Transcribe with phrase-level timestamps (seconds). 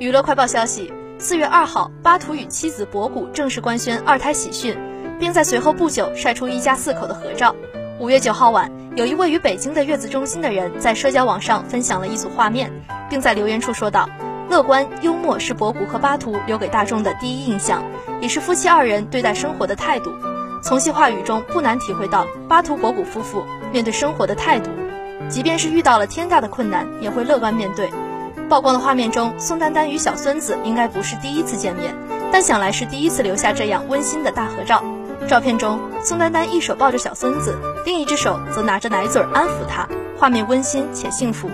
[0.00, 4.76] 娱乐快报消息：四月二号，巴图与妻子博古正式官宣二胎喜讯，
[5.20, 7.54] 并在随后不久晒出一家四口的合照。
[8.00, 12.72] 五月九号晚，有一位于北京的月子中心的人在社交网上分享了一组画面，
[13.08, 14.08] 并在留言处说道
[14.50, 17.84] ：“乐观幽默是博古和巴图留给大众的第一印象，
[18.20, 20.12] 也是夫妻二人对待生活的态度。”
[20.60, 24.70] 从其话语中不难体会到巴图博古夫妇面对生活的态度，
[25.28, 27.88] 即便是遇到了天大的困难，也会乐观面对。
[28.48, 31.94] 曝光的画面中，宋丹丹与小孙子应该不是第一次见面，
[32.30, 34.84] 但想来是第一次留下这样温馨的大合照。
[35.26, 39.88] 照片中，宋丹丹一手抱着小孙子，另一只手则拿着奶嘴安抚他，
[40.18, 41.48] 画面温馨且幸福。